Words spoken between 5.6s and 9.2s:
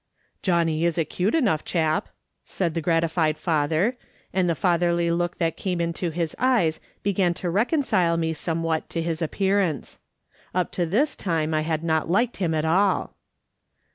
into his eyes began to reconcile me somewhat to